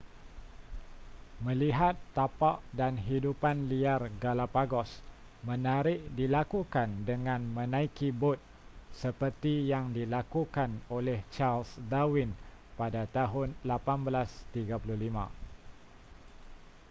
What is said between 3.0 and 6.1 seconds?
hidupan liar galapagos menarik